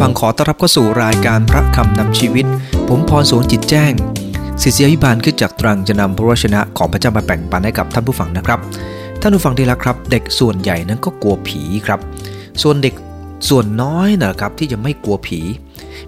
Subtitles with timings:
[0.00, 2.46] ฟังขอต้อนรับเข้าสู่รายการพระคำนำชีวิต
[2.88, 3.92] ผมพรสวนจิตแจ้ง
[4.62, 8.58] ศิษยาพิบาลขึ้นจากตรังจะนำพระวชนะของพระเจ้ามาแบ่งปันให้กับท่านผู้ฟังนะครับ
[9.20, 12.00] ท่านผู้ฟังที่รักครับ เด็กส่วนใหญ่นั้นก็กลัวผีครับ
[12.62, 12.94] ส่วนเด็ก
[13.48, 15.40] ส่วนน้อยนะครับที่จะไม่กลัวผี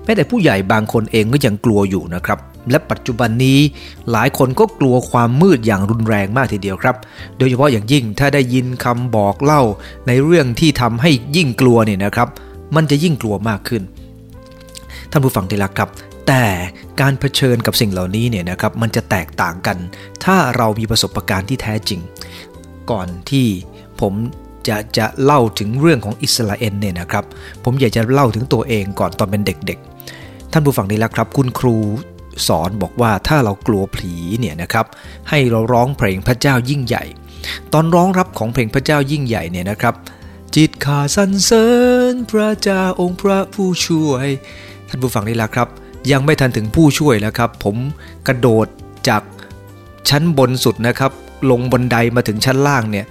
[0.05, 2.39] แม้แต่ผู้ใหญ่บางคนเองก็ยังกลัวอยู่นะครับ
[2.71, 3.59] และปัจจุบันนี้
[4.11, 6.97] หลายคนก็กลัวความมืดอย่างรุนแรงมากทีเดียวครับ
[7.39, 9.63] โดยเฉพาะอย่างยิ่งถ้าได้ยินคำบอกเล่า
[10.07, 12.29] ในเรื่องที่ทำให้ยิ่งกลัวเนี่ยนะครับ
[12.77, 13.83] มันจะยิ่งกลัวมากขึ้น
[15.11, 15.91] ท่านผู้ฟังที่รักครับ
[16.29, 16.45] แต่
[17.01, 19.79] การเผชิญกับสิ่งเหล่านี้เนี่ยนะครับมันจะแตกต่างกัน
[20.25, 22.01] ถ้าเรามีประสบการณ์ที่แท้จริง
[22.91, 23.47] ก่อนที่
[24.01, 24.15] ผม
[24.69, 27.25] จะจะเล่าถึงเรื่องของอิสราเอลเนี่ยนะครับ
[27.65, 31.77] ผมอยากจะเล่าถึงตัวเองก่อนตอนเป็นเด็กๆ ท่านผู้ฟังนี่แหละครับ คุณครู
[32.49, 34.87] สอนบอกว่าถ้าเรากลัวผีเนี่ยนะครับ
[35.29, 37.05] ให้เราร้องเพลงพระเจ้ายิ่งใหญ่
[37.73, 39.95] ตอนร้องรับของเพลงพระเจ้ายิ่งใหญ่เนี่ยนะครับ
[40.57, 41.67] จิตขาสรรเสริ
[42.13, 44.27] ญพระเจ้าองค์พระผู้ช่วย
[44.89, 45.69] ท่านผู้ฟังนี่แหละครับ
[46.11, 47.77] ยังไม่ทันถึงผู้ช่วยแล้วครับ ผม
[48.27, 48.67] กระโดด
[49.09, 49.23] จาก
[50.09, 51.13] ชั้นบนสุดนะครับ
[51.51, 53.07] ลงบนไดมาถึงชั้นล่างเนี่ย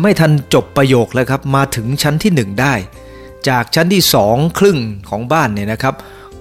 [0.00, 2.74] ไม่ทันจบประโยคแล้วครับมาถึงชั้นที่ 1 ได้
[3.48, 5.94] จากชั้นที่สองครึ่งของบ้านเนี่ยนะครับ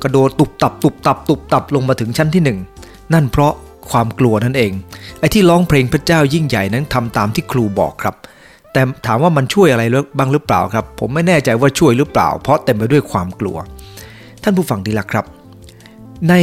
[0.03, 2.43] กระโดดตุบตับตุบตับตุบตับลงมาถึงชั้นที่
[2.79, 3.53] 1 นั่นเพราะ
[3.91, 4.71] ความกลัวนั่นเอง
[5.19, 8.15] ไอ้ที่ร้องเพลงพระเจ้ายิ่งใหญ่นั้นทำตามที่ครูบอกครับ
[8.73, 9.83] แต่ถามว่ามันช่วยอะไร
[10.17, 13.57] บ้างหรือเปล่าครับ ผมไม่แน่ใจว่าช่วยหรือเปล่า เพราะเต็มไปด้วยความกลัว
[14.43, 15.25] ท่านผู้ฟังดีละครับ
[16.29, 16.33] ใน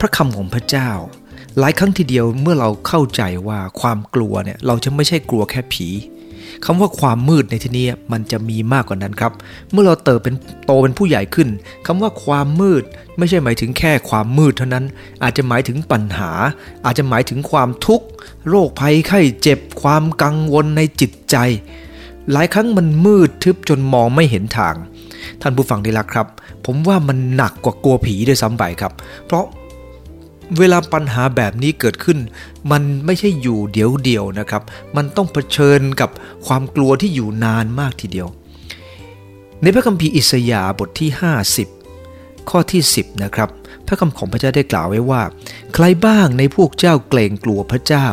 [0.00, 0.90] พระคำของพระเจ้า
[1.58, 5.88] หลายครั้งทีเดียวเมื่อเราเข้าใจว่าความกลัวเนี่ยเราจะไม่ใช่กลัวแค่ผี
[6.64, 9.32] คำว่าความมืดในที่นี้มันจะมีมากกว่านั้นครับ
[9.72, 11.48] เมื่อเราเติบเป็นโตเป็นผู้ใหญ่ขึ้น
[11.86, 12.82] คำว่าความมืด
[13.18, 14.84] ไม่ใช่หมายถึงแค่ความมืดเท่านั้น
[15.22, 16.30] อาจจะหมายถึงปัญหา
[16.84, 18.06] อาจจะหมายถึงความทุกข์
[18.48, 21.36] โรคภัยไข้เจ็บความกังวลในจิตใจ
[22.32, 24.74] หลายครั้งมันมืดทึบจนมองไม่เห็นทาง
[25.40, 26.26] ท่านผู้ฟังดีละครับ
[26.66, 28.92] ผมว่ามันหนักกว่ากลัวผีด้วยซ้ำไปครับ
[29.26, 29.44] เพราะ
[30.58, 32.18] เวลาปัญหาแบบนี้เกิดขึ้น
[32.70, 34.62] มันไม่ใช่อยู่เดียวเดียวนะครับ
[34.96, 36.10] มันต้องเผชิญกับ
[36.46, 38.28] ความกลัวที่อยู่นานมากทีเดียว
[39.62, 41.10] ในพระคัมภีร์อิสยาห์บทที่
[41.80, 43.48] 50 ข้อที่ 10 นะครับ
[43.88, 45.22] พระคำของพระเจ้าได้กล่าวไว้ว่า
[45.74, 48.06] ใครบ้างในพวกเจ้าเกรงกลัวพระเจ้า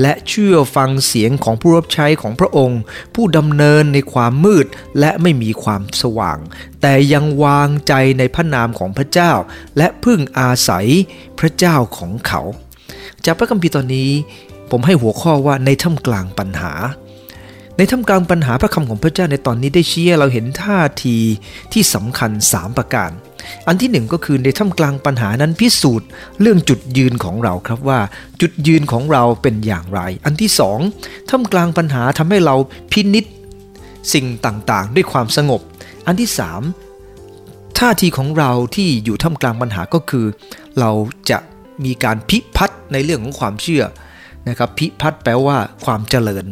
[0.00, 2.80] และเชื่อฟังเสียงของผู้รับใช้ของพระองค์
[3.14, 4.66] ผู้ดำเนินในความมืด
[5.00, 6.38] และไม่มีความสว่าง
[6.82, 9.32] แต่ยังวางใจในพระนามของพระเจ้า
[9.76, 10.86] และพึ่งอาศัย
[11.38, 12.40] พระเจ้าของเขา
[13.24, 14.10] จากพระคัมภีร์ตอนนี้
[14.70, 16.72] ผมให้หัวข้อว่าในท่ามกลางปัญหา
[17.78, 21.16] ในท่ามกลางปัญหาพระคำของพระเจ้าในตอนนี้ได้ชี้ให้เราเห็นท่าที
[21.72, 23.10] ที่สำคัญ 3 ประการ
[23.66, 26.08] อันที่หนึ่งก็คือในท่ามกลางปัญหานั้นพิสูจน์
[26.40, 28.00] เรื่องจุดยืนของเราครับว่า
[28.40, 30.78] จุดยืนของเราเป็นอย่างไร อันที่สอง
[31.30, 32.54] ท่ามกลางปัญหาทำให้เรา
[32.92, 33.24] พินิษ
[34.12, 35.60] สิ่งต่างๆ ด้วยความสงบ
[36.06, 36.62] อันที่สาม
[37.78, 40.26] ท่าทีของเราที่อยู่ท่ามกลางปัญหาก็คือ
[40.80, 40.90] เรา
[41.30, 41.38] จะ
[41.84, 43.84] มีการพิพัฒน์ในเรื่องของความเชื่อ
[44.48, 46.46] นะครับพิพัฒน์แปลว่าความเจริญ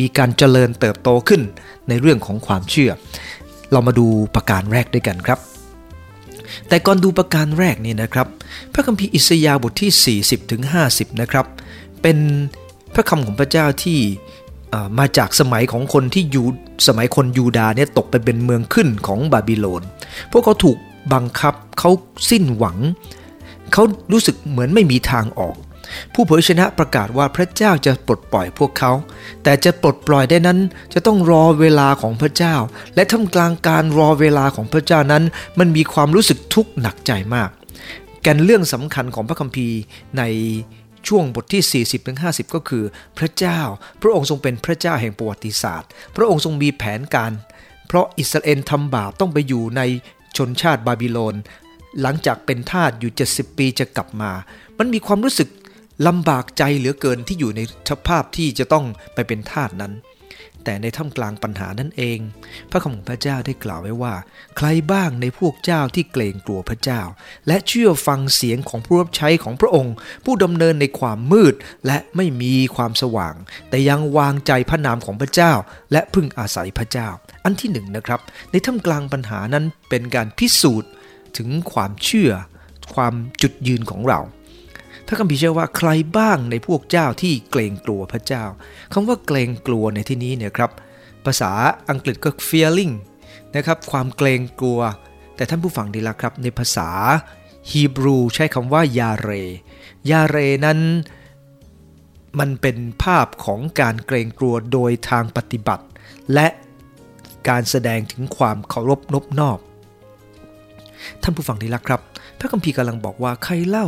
[0.00, 1.42] มีการเจริญเติบโตขึ้น
[1.88, 2.90] ในเรื่องของความเชื่อ
[3.72, 5.38] เรามาดูประการแรกด้วยกันครับ
[6.68, 8.26] แต่ก่อนดูประการแรกนี่นะครับ
[8.72, 11.46] พระคัมภีร์อิสยาห์บทที่ 40ถึง50นะครับ
[12.02, 12.18] เป็น
[12.94, 13.98] พระคำของพระเจ้าที่
[14.98, 16.44] มาจากสมัยของคนที่ยู
[16.86, 19.82] สมัยคนยูดาเนี่ยตกไปเป็นเมืองขึ้นของบาบิโลน
[20.30, 20.76] พวกเขาถูก
[21.14, 21.90] บังคับเขา
[22.30, 22.78] สิ้นหวัง
[23.72, 23.82] เขา
[24.12, 25.56] รู้สึกเหมือนไม่มีทางออก
[26.14, 28.92] ผู้เผยชนะประกาศว่าพระเจ้าจะปลดปล่อยพวกเขา
[29.42, 30.58] แต่จะปลดปล่อยได้นั้น
[30.94, 32.54] จะต้องรอเวลาของพระเจ้า
[32.94, 35.24] และท่ามกลางการรอเวลาของพระเจ้านั้น
[35.58, 37.50] มันมีความรู้สึกทุกข์หนักใจมาก
[38.22, 39.78] แกนเรื่องสำคัญของพระคัมภีร์
[40.18, 40.22] ใน
[41.08, 41.84] ช่วงบทที่
[42.14, 42.84] 40-50ก็คือ
[43.18, 43.60] พระเจ้า
[44.02, 47.32] พระองค์ทรงเป็นพระเจ้าแห่งประวัติศาสตร์ พระองค์ทรงมีแผนการ
[47.86, 49.82] เพราะอิสราเอลทำบาปต้องไปอยู่ใน
[50.36, 51.34] ชนชาติบาบิโลน
[52.00, 54.32] หลังจากเป็นทาสอยู่ 70 ปีจะกลับมา
[54.78, 55.48] มันมีความรู้สึก
[56.06, 57.60] ลำบากใจเหลือเกินที่อยู่ใน
[57.90, 58.84] สภาพที่จะต้อง
[59.14, 59.94] ไปเป็นทาสนั้น
[60.64, 62.18] แต่ในท่ามกลางปัญหานั่นเอง
[62.70, 64.14] พระคำของพระเจ้าได้กล่าวไว้ว่า
[64.56, 67.00] ใครบ้างในพวกเจ้าที่เกรงกลัวพระเจ้า
[67.46, 71.54] และเชื่อฟังเสียงของผู้รับใช้ของพระองค์ ผู้ดำเนินในความมืด
[71.86, 73.34] และไม่มีความสว่าง
[73.70, 75.52] แต่ยังวางใจพระนามของพระเจ้า
[75.92, 77.08] และพึ่งอาศัยพระเจ้า
[77.44, 78.20] อันที่หนึ่งนะครับ
[78.50, 80.90] ในท่ามกลางปัญหานั้นเป็นการพิสูจน์
[81.36, 82.30] ถึงความเชื่อ
[82.94, 84.20] ความจุดยืนของเรา
[85.10, 88.44] พระคัมภีร์เชื่อว่าใครบ้างในพวกเจ้าที่เกรงกลัวพระเจ้า
[88.92, 90.70] คำว่าเกรงกลัวในที่นี้เนี่ยครับ
[91.26, 91.50] ภาษา
[91.90, 92.94] อังกฤษก็ fearing
[93.56, 94.80] นะครับความเกรงกลัว
[95.36, 96.88] แต่ท่านผู้ฟังดีละครับ ในภาษา
[97.70, 99.30] ฮีบรูใช้คำว่ายาเร
[100.10, 100.78] ยาเรนั้น
[102.38, 105.84] มันเป็นภาพของการเกรงกลัวโดยทางปฏิบัติ
[106.34, 106.48] และ
[107.48, 109.58] การแสดงถึงความเคารพนบนอบ
[111.22, 112.00] ท่านผู้ฟังที่รักครับ
[112.38, 113.86] พระคัมภีร์กำลังบอกว่าใครเล่า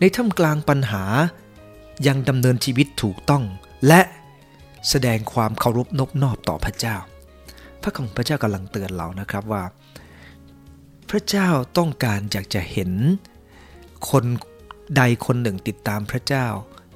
[0.00, 1.04] ในท่ามกลางปัญหา
[2.06, 3.42] ยังดำเนินชีวิตถูกต้อง
[3.86, 4.00] และ
[4.88, 6.96] แสดงความเคารพนบนอบต่อพระเจ้า
[7.82, 9.64] พระของพระเจ้ากำลังเตือนเรานะครับว่า
[11.10, 11.48] พระเจ้า
[11.78, 12.90] ต้องการอยากจะเห็น
[14.10, 14.24] คน
[14.96, 16.46] ใดคนหนึ่งติดตามพระเจ้า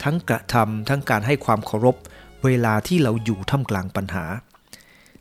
[0.03, 1.97] ทั้งกระทำทั้งการให้ความเคารพ
[2.45, 4.25] เวลาที่เราอยู่ท่ามกลางปัญหา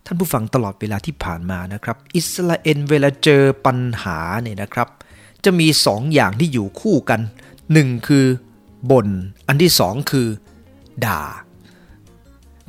[0.05, 4.87] ท่านผู้ฟังตลอดเวลาที่ผ่านมานะครับ อิสราเอลเวลาเจอปัญหาเนี่ยนะครับ
[5.45, 7.21] จะมีสองอย่างที่อยู่คู่กัน
[7.73, 8.25] หนึ่งคือ
[8.91, 9.07] บน่น
[9.47, 10.27] อันที่สองคือ
[11.05, 11.21] ด่า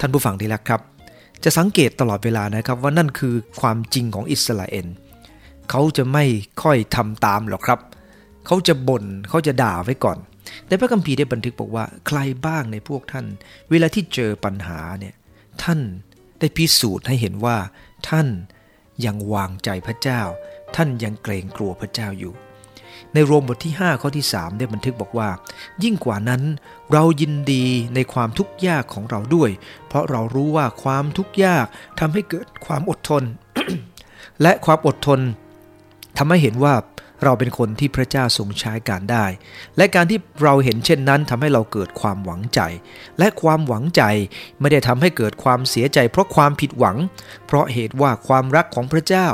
[0.01, 0.81] ท่านผู้ฟังที่รักครับ
[1.45, 4.87] จะสังเกตตลอดเวลานะครับว่านั่นคือความจริงของอิสราเอล
[5.71, 6.25] เขาจะไม่
[6.63, 7.81] ค่อยทำตามหรอกครับ
[8.47, 10.19] เขาจะบน่นเขาจะด่าไว้ก่อน
[10.67, 13.27] แต่พระคัมภีร์ได้บันทึกบอกว่าใครบ้างในพวกท่าน
[13.71, 15.15] เวลาที่เจอปัญหาเนี่ย
[15.63, 15.81] ท่าน
[16.39, 17.57] ได้พิสูจน์ให้เห็นว่า
[18.09, 18.29] ท่าน
[19.05, 20.21] ยังวางใจพระเจ้า
[20.77, 22.35] ท่านยังเกรงกลัวพระเจ้าอยู่
[23.15, 25.29] ในโรมบทที่ 5 ข้อที่ 3 ได้บันทึกบอกว่า
[25.83, 26.43] ยิ่งกว่านั้น
[26.93, 27.65] เรายินดี
[27.95, 29.51] ในความทุกข์ยากของเราด้วย
[29.87, 31.67] เพราะเรารู้ว่าความทุกข์ยาก
[32.01, 33.23] ทำให้เกิดความอดทน
[34.43, 35.21] และความอดทน
[36.19, 36.75] ทำให้เห็นว่า
[37.25, 39.27] เราเป็นคนที่พระเจ้าทรงใช้การได้
[39.77, 42.61] และการที่เราเห็นเช่นนั้นทำให้เราเกิดความหวังใจ
[43.19, 44.03] และความหวังใจ
[44.61, 46.97] ไม่ได้ทำให้เกิดความเสียใจ เพราะความผิดหวัง
[47.47, 49.29] เพราะเหตุว่าความรักของพระเจ้า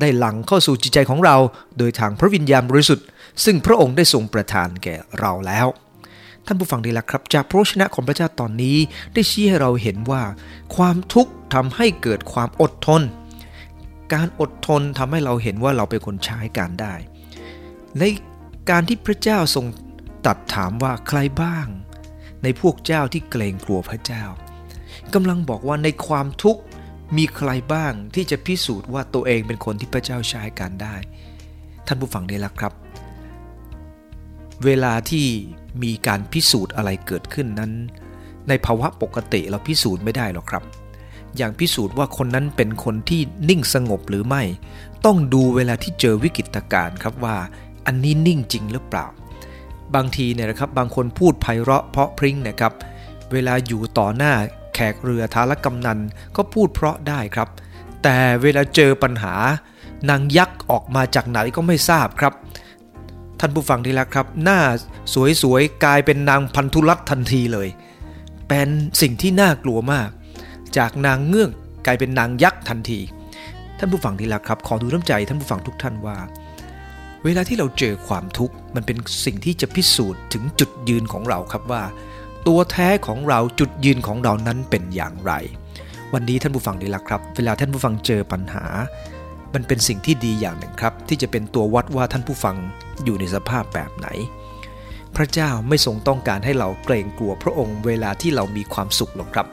[0.00, 1.36] ได้หลั่งเข้าสู่จิตใจของเรา
[1.78, 3.06] โดยทางพระวิญญาณบริสุทธิ์
[3.44, 5.66] ซึ่งพระองค์ได้ทรงประทานแก่เราแล้ว
[6.46, 8.76] ท่านผู้ฟังดีละครับ จากพระชนะของพระเจ้าตอนนี้
[9.14, 10.22] ได้ชี้ให้เราเห็นว่า
[10.76, 13.02] ความทุกข์ทำให้เกิดความอดทน
[14.14, 16.94] การอดทนทำให้เราเห็นว่าเราเป็นคนใช้การได้
[17.98, 18.02] ใน
[18.70, 19.66] การที่พระเจ้าทรง
[20.26, 21.66] ตัดถามว่าใครบ้าง
[22.42, 24.24] ในพวกเจ้าที่เกรงกลัวพระเจ้า
[25.14, 26.60] กำลังบอกว่าในความทุกข์
[27.16, 30.96] มีใครบ้างที่จะพิสูจน์ว่าตัวเองเป็นคนที่พระเจ้าใช้การได้
[31.86, 32.72] ท่านผู้ฟังได้ละครับ
[34.64, 35.26] เวลาที่
[35.82, 37.72] มีการพิสูจน์อะไรเกิดขึ้นนั้น
[38.48, 40.64] ในภาวะปกติเราพิสูจน์ไม่ได้หรอกครับ
[41.36, 44.42] อย่างพิสูจน์ว่าคนนั้นเป็นคนที่นิ่งสงบหรือไม่
[45.04, 47.36] ต้องดูเวลาที่เจอวิกฤตการณ์ครับว่า
[47.86, 49.06] อันนี้นิ่งจริงหรือเปล่า
[49.94, 52.72] บางทีเนี่ยนะครับบางคนพูดไพเราะเพราะพริ้งนะครับ
[53.32, 54.32] เวลาอยู่ต่อหน้า
[54.80, 55.98] ขกเรือทารกำนัน
[56.36, 57.48] ก็พูดเพราะได้ครับ
[58.02, 59.34] แต่เวลาเจอปัญหา
[60.10, 62.32] นางยักษ์ออกมาจากไหนก็ไม่ทราบครับ
[63.40, 64.58] ท่านผู้ฟังที่รักครับ หน้า
[65.42, 67.68] สวยๆ กลายเป็นนางพันธุรัตทันทีเลย
[68.48, 68.68] เป็น
[69.00, 70.08] สิ่งที่น่ากลัวมาก
[70.76, 71.50] จากนางเงือก
[71.86, 73.00] กลายเป็นนางยักษ์ทันที
[73.78, 76.16] ท่านผู้ฟังที่รักครับ ขอดูน้ำใจท่านผู้ฟังทุกท่านว่า
[77.24, 81.82] เวลาที่เราเจอความทุกข์มันเป็นสิ่งที่จะพิสูจน์ถึงจุดยืนของเราครับว่า
[82.46, 85.32] ตัวแท้ของเราจุดยืนของเรานั้นเป็นอย่างไร
[86.12, 88.64] วันนี้ท่านผู้ฟังดีละครับ เวลาท่านผู้ฟังเจอปัญหา
[89.54, 92.56] มันเป็นสิ่งที่ดีอย่างหนึ่งครับ ที่จะเป็นตัววัดว่าท่านผู้ฟัง
[93.04, 94.08] อยู่ในสภาพแบบไหน
[95.16, 99.46] พระเจ้าไม่ทรงต้องการให้เราเกรงกลัวพระองค์ เวลาที่เรามีความสุขหรอกครับ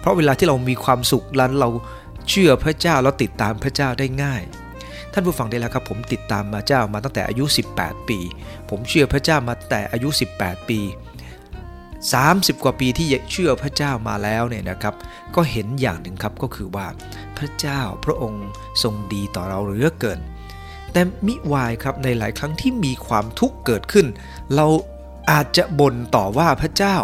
[0.00, 1.68] เพราะเวลาที่เรามีความสุขนั้นเรา
[2.28, 4.42] เชื่อพระเจ้าแล้วติดตามพระเจ้าได้ง่าย
[5.12, 7.44] ท่านผู้ฟังได้แล้วครับผมติดตามมาเจ้ามาตั้งแต่อายุ
[7.76, 8.18] 18 ปี
[8.70, 10.08] ผมเชื่อพระเจ้ามาแต่อายุ
[10.38, 10.80] 18 ปี
[12.06, 14.94] 30 กว่าปีที่เชื่อพระเจ้ามาแล้วเนี่ยนะครับ
[15.34, 16.86] ก็เห็นอย่างหนึ่งครับก็คือว่า
[17.38, 18.46] พระเจ้าพระองค์
[18.82, 20.20] ทรงดีต่อเราเหลือเกิน
[20.92, 24.06] แต่มิวายครับในหลายครั้งที่มีความทุกข์เกิดขึ้น
[24.54, 24.66] เรา
[25.30, 26.96] อาจจะบ่นต่อว่าพระเจ้า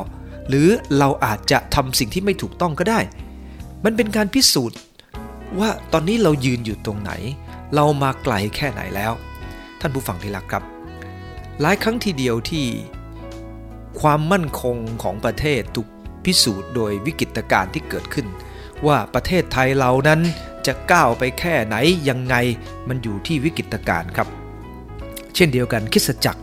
[0.49, 3.01] หรือเราอาจจะทำสิ่งที่ไม่ถูกต้องก็ได้
[3.85, 4.79] มันเป็นการพิสูจน์
[5.59, 7.13] ว่าตอนนี้เรายืนอยู่ตรงไหน
[7.75, 9.13] เรามาไกลแค่ไหนแล้ว
[9.81, 10.63] ท่านผู้ฟังที่รักครับ
[11.61, 12.65] หลายครั้งทีเดียวที่
[14.01, 15.89] ความมั่นคงของประเทศถูก
[16.25, 18.27] พิสูจน์โดยวิกฤตการณ์ที่เกิดขึ้น
[18.87, 20.21] ว่าประเทศไทยเรานั้น
[20.67, 21.77] จะก้าวไปแค่ไหน
[22.09, 22.35] ยังไง
[22.89, 24.29] มันอยู่ที่วิกฤตการณ์ครับ
[25.35, 26.43] เช่นเดียวกันคิสจักร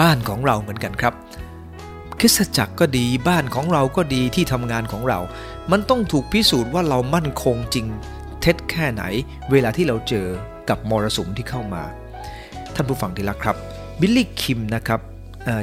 [0.00, 1.14] บ้านของเราเหมือนกันครับ
[2.20, 5.20] คิสจักรก็ดีบ้านของเราก็ดีที่ทำงานของเรา
[5.70, 7.86] มันต้องถูกพิสูจน์ว่าเรามั่นคงจริง
[8.40, 9.02] เท็จแค่ไหน
[9.50, 10.26] เวลาที่เราเจอ
[10.68, 11.82] กับมรสุมที่เข้ามา
[12.74, 13.56] ท่านผู้ฟังที่รักครับ
[14.00, 15.00] บิลลี่คิมนะครับ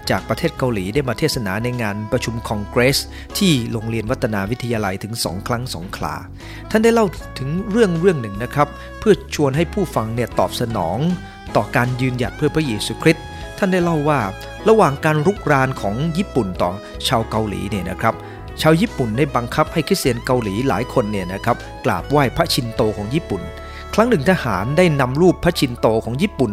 [0.10, 2.98] จากประเทศเกาหลีได้มาเทศนาในงานประชุมคองเกรส
[3.38, 6.16] ที่โรงเรียนวัฒนาวิทยาลัยถึงสองครั้งสองคลา
[6.70, 7.06] ท่านได้เล่า
[7.40, 8.68] ถึงเรื่องเรื่องหนึ่งนะครับ
[9.00, 10.98] เพื่อชวนให้ผู้ฟังเนี่ยตอบสนอง
[11.56, 13.26] ต่อการยืนหยัดเพื่อพระเยซูคริสต์
[13.58, 14.20] ท่านได้เล่าว่า
[14.70, 16.72] ระหว่างการรุกรานของญี่ปุ่นต่อ
[17.08, 18.16] ชาวเกาหลีเนี่ยนะครับ
[18.62, 23.42] ชาวญี่ปุ่นได้บังคับให้คริสเตียนเกาหลีหลายคนเนี่ยนะครับกราบไหว้พระชินโตของญี่ปุ่น
[23.94, 26.52] ครั้งหนึ่งทหารได้นำรูปพระชินโตของญี่ปุ่น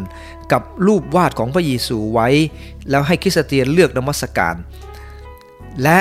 [0.53, 2.29] กับรูปวาดของพระเยซูไว้
[2.91, 4.57] แล้วให้คริสเตียนเลือกนมัสการ
[5.83, 5.99] และ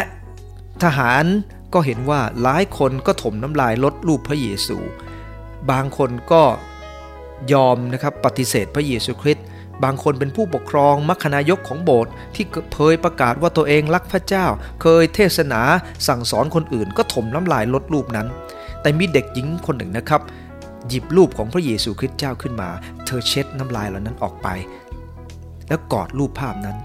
[0.84, 1.24] ทหาร
[1.74, 4.78] ก็เห็นว่าหลายคนก็ถมน้ำลายลดรูปพระเยซู
[5.72, 6.44] บางคนก็
[7.54, 9.46] ยอมนะครับปฏิเสธพระเยซูคริสต์
[9.84, 14.46] บางคนเป็นผู้ปกครองมัคคณายกของโบสถ์ที่เคยประกาศว่าตัวเองรักพระเจ้า
[14.82, 15.62] เคยเทศนา
[16.08, 18.28] สั่งสอนคนอื่น ก็ถมน้ำลายลดรูปนั้น
[18.82, 20.22] แต่มีเด็กหญิงคนหนึ่งนะครับ
[20.88, 22.70] หยิบรูปของพระเยซูคริสต์เจ้าขึ้นมา
[23.06, 24.48] เธอเช็ดน้ำลายเหล่านั้นออกไป
[25.68, 26.78] แล้วกอดรูปภาพนั้น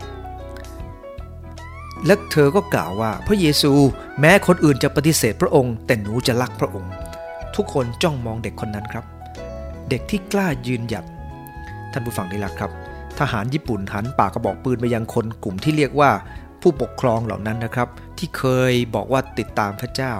[2.06, 3.72] และเธอก็กล่าวว่าพระเยซู
[4.20, 6.92] แม้คนอื่นจะปฏิเสธพระองค์ แต่หนูจะรักพระองค์
[7.56, 9.04] ทุกคนจ้องมองเด็กคนนั้นครับ
[9.88, 11.04] เด็กที่กล้ายืนหยัด
[11.92, 12.70] ท่านผู้ฟังนี่แหละครับ
[13.18, 16.10] ทหารญี่ปุ่นหันปากกระบอกปืนไปยังคนกลุ่มที่เรียกว่า
[16.62, 17.88] ผู้ปกครองเหล่านั้นนะครับ
[18.18, 20.12] ที่เคยบอกว่าติดตามพระเจ้า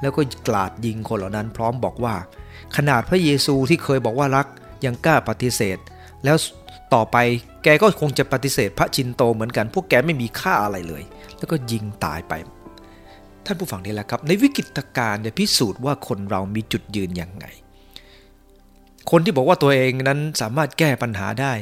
[0.00, 2.14] แล้วก็กลาดยิงคนเหล่านั้นพร้อมบอกว่า
[2.76, 4.46] ขนาดพระเยซูที่เคยบอกว่ารัก
[4.84, 5.78] ยังกล้าปฏิเสธ
[6.24, 6.36] แล้ว
[6.94, 7.16] ต่อไป
[7.64, 11.02] แกก็คงจะปฏิเสธพระจินโตเหมือนกัน พวกแกไม่มีค่าอะไรเลย
[11.38, 12.32] แล้วก็ยิงตายไป
[13.44, 17.46] ท่านผู้ฟังนี่แหละครับ ในวิกฤตการณ์จะพิสูจน์ว่าคนเรามีจุดยืนอย่างไง
[19.10, 21.52] คนที่บอกว่าตัวเองนั้นสามารถแก้ปัญหาได้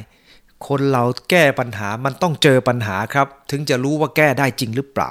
[0.67, 5.09] คนเราแก้ปัญหามันต้องเจอปัญหาครับ ถึงจะรู้ว่าแก้ได้จริงหรือเปล่า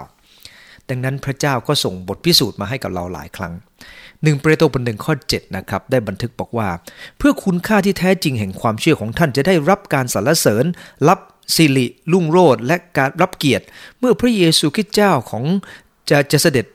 [0.88, 3.52] ดังนั้นพระเจ้าก็ส่งบทพิสูจน์มาให้กับเราหลายครั้ง
[4.26, 6.68] หนึ่งเปโตรบทหนึ่งข้อ7นะครับได้บันทึกบอกว่า
[7.18, 10.64] เพื่อคุณค่าที่แท้จริงแห่งความเชื่อของท่านจะได้รับการสรรเสริญ
[11.08, 11.18] รับ
[11.56, 13.64] สิริลุ่งโรดและการรับเกียรติ
[13.98, 15.44] เมื่อพระเยซูคริสต์เจ้าของ
[16.10, 16.66] จะจะเสด็จ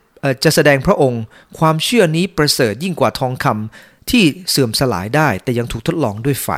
[0.44, 1.22] จะแสดงพระองค์
[1.58, 6.48] ความเชื่อนี้ประเสริฐยิ่งกว่าทองคำที่เสื่อมสลายได้แต่ยังถูกทดลองด้วยไฟ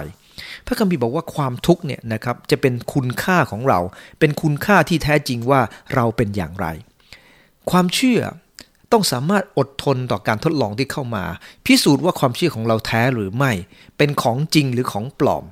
[0.66, 3.80] พระคัมภีร์บอกว่าความทุกข์เนี่ยนะครับจะเป็นคุณค่าของเรา
[4.18, 5.60] เป็นคุณค่าที่แท้จริงว่า
[5.94, 6.66] เราเป็นอย่างไร
[7.70, 8.20] ความเชื่อ
[8.94, 11.24] ต้องสามารถอดทนต่อการทดลองที่เข้ามา
[11.66, 13.52] พิสูจน์ว่าความเชื่อของเราแท้หรือไม่
[13.96, 15.44] เป็นของจริงหรือของปลอม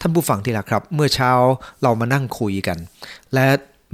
[0.00, 1.32] ท่านผู้ฟังที่รักครับ เมื่อเช้า
[1.82, 2.78] เรามานั่งคุยกัน
[3.34, 3.46] และ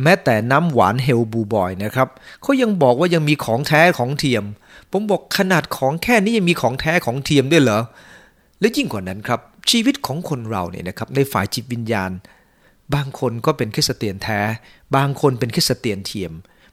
[0.03, 2.09] แม้แต่น้ำหวานเฮลบูบอยนะครับ
[2.43, 4.45] เขายังบอกว่ายังมีของแท้ของเทียม
[4.91, 7.81] ผมบอกขนาดของแค่นี้ยังมีของแท้ของเทียมด้วยเหรอ
[8.61, 9.41] และยิ่งกว่านั้นครับ
[9.71, 12.11] ชีวิตของคนเราเนี่ยนะครับในฝ่ายจิตวิญญาณ
[12.95, 14.41] บางคนก็เป็นคริสเตียนแท้
[14.97, 16.33] บางคนเป็นคริสเตียนเทียม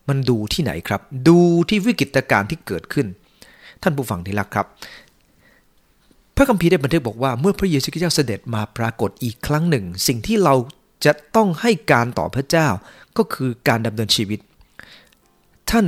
[0.10, 3.08] มันดูที่ไหนครับ ดูที่วิกฤตการณ์ที่เกิดขึ้น
[3.82, 4.68] ท่านผู้ฟังที่รักครับ
[6.36, 10.56] พระคัมภีร์ได้บันทึกบอกว่าเมื่อพระเยซูคริสต์เสด็จมาปรากฏอีกครั้งหนึ่ง สิ่งที่เรา
[11.06, 12.68] จะต้องให้การต่อพระเจ้า
[13.18, 14.40] ก็คือการดำเนินชีวิต
[15.70, 15.86] ท่าน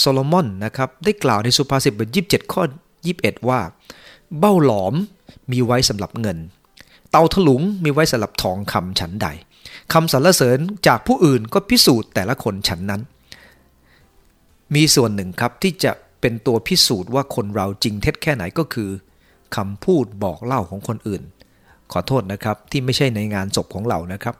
[0.00, 2.62] โซโลมอนนะครับได้กล่าวในสุภาษิตบทยี่สิบเจ็ดข้อ
[3.06, 3.60] ยี่สิบเอ็ดว่า
[4.38, 4.94] เบ้าหลอม
[5.52, 6.38] มีไว้สำหรับเงิน
[7.10, 9.26] เตาถลุงมีไว้สำหรับทองคำฉันใด
[9.92, 13.02] คำสรรเสริญจากผู้อื่นก็พิสูจน์แต่ละคนฉันนั้น
[14.74, 18.90] มีส่วนหนึ่งครับที่จะเป็นตัวพิสูจน์ว่าคนเราจริงเท็จแค่ไหนก็คือ
[19.56, 21.22] คำพูดบอกเล่าของคนอื่น
[21.92, 24.36] ขอโทษนะครับที่ไม่ใช่ในงานศพของเรานะครับ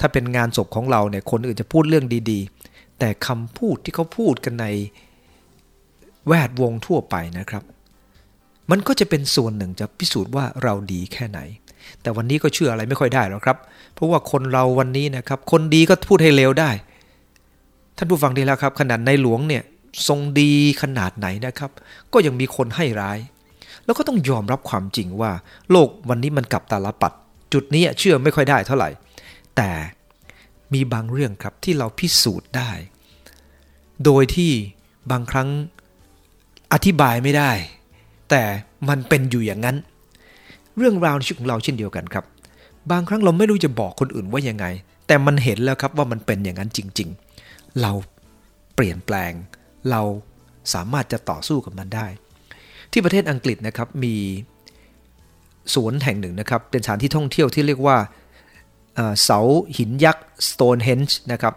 [0.00, 4.66] ถ้าเป็นงานศพของเราเนี่ยคนอื่นจะพูดเรื่องดีๆ แต่คำพูดที่เขาพูดกันใน
[6.26, 7.62] แวดวงทั่วไปนะครับ
[8.70, 11.40] มันก็จะเป็นส่วนหนึ่งจะพิสูจน์ว่าเราดีแค่ไหน
[12.02, 13.58] แต่วันนี้ก็เชื่ออะไรไม่ค่อยได้หรอกครับ
[13.94, 16.70] เพราะว่าคนเราวันนี้นะครับ คนดีก็พูดให้เลวได้
[17.96, 19.62] ท่านผู้ฟังดีแล้วครับ ขนาดในหลวงเนี่ย
[20.08, 21.70] ทรงดีขนาดไหนนะครับ
[22.12, 23.18] ก็ยังมีคนให้ร้าย
[23.84, 25.32] แล้วก็ต้องยอมรับความจริงว่า
[25.70, 27.12] โลกวันนี้มันกลับตาลปัด
[27.52, 28.90] จุดนี้เชื่อไม่ค่อยได้เท่าไหร่
[29.56, 29.70] แต่
[30.74, 32.70] มีบางเรื่องครับที่เราพิสูจน์ได้
[34.04, 34.52] โดยที่
[35.10, 35.48] บางครั้ง
[36.72, 37.52] อธิบายไม่ได้
[38.30, 38.42] แต่
[38.88, 39.76] มันเป็นอยู่อย่างนั้น
[40.80, 42.24] เรื่องราวในชีวิตของเราเช่นเดียวกันครับ
[42.90, 44.66] บางครั้งเราไม่รู้จะบอกคนอื่นว่ายังไง
[45.06, 47.08] แต่มันเห็นแล้วครับว่ามันเป็นอย่างนั้นจริง
[47.44, 47.92] ๆ เรา
[48.74, 49.32] เปลี่ยนแปลง
[49.90, 50.02] เรา
[50.74, 52.06] สามารถจะต่อสู้กับมันได้
[52.92, 54.14] ที่ประเทศอังกฤษนะครับมี
[55.74, 57.96] สวนแห่งหนึ่งนะครับ เป็นสถานที่ท่องเที่ยวที่เรียกว่า
[59.22, 59.40] เสา
[59.76, 61.54] หินยักษ์ Stonehenge นะครับ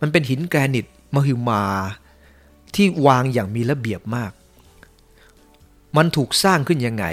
[0.00, 1.62] มันเป็นหินแกรนิตมหึมา
[2.74, 4.32] ที่วางอย่างมีระเบียบมาก
[5.96, 7.04] มันถูกสร้างขึ้นยังไง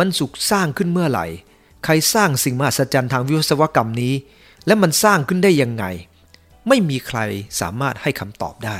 [0.00, 1.26] มันสุกสร้างขึ้นเมื่อไหร่
[1.84, 4.14] ใครสร้างสิ่งมหัศจรรย์ทางวิศวกรรมนี้
[4.66, 5.84] และมันสร้างขึ้นได้ยังไง
[6.68, 7.18] ไม่มีใคร
[7.60, 8.78] สามารถให้คำตอบได้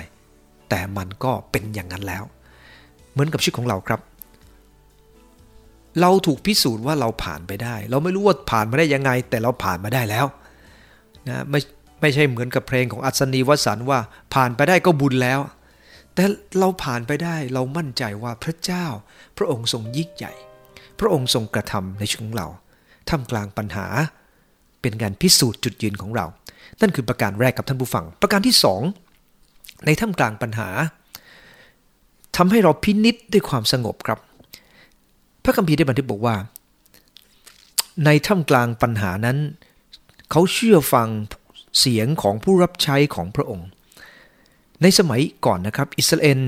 [0.68, 2.24] แต่มันก็เป็นอย่างนั้นแล้ว
[3.12, 4.00] เหมือนกับชีวิตของเราครับ
[6.00, 10.26] เราถูกพิสูจน์ว่าเราผ่านไปได้ เราไม่รู้ว่าผ่านมาได้ยังไง แต่เราผ่านมาได้แล้ว
[11.28, 11.60] นะไม่
[12.00, 13.98] ไม่ใช่เหมือนกับเพลงของอัศนีวสันว่า
[14.34, 15.40] ผ่านไปได้ก็บุญแล้ว
[16.14, 16.24] แต่
[16.58, 18.86] เราผ่านไปได้เรามั่นใจว่าพระเจ้า
[19.36, 20.32] พระองค์ทรงยิ่งใหญ่
[21.00, 22.47] พระองค์ทรงกระทำในชีวิตของเรา
[23.09, 23.87] ท่ามกลางปัญหา
[24.80, 26.26] เป็นการพิสูจน์จุดยืนของเรา
[26.80, 28.80] นั่นคือประการแรกกับท่านผู้ฟัง ประการที่สอง
[29.87, 30.69] ในท่ามกลางปัญหา
[32.37, 34.19] ทำให้เราพินิษด้วยความสงบครับ
[35.45, 36.37] พระคัมภีร์ได้บันทึกบอกว่า
[38.04, 39.38] ในท่ามกลางปัญหานั้น
[40.30, 41.09] เขาเชื่อฟัง
[41.78, 43.69] เสียงของผู้รับใช้ของพระองค์
[44.83, 46.40] ในสมัยก่อนนะครับ อิสราเอล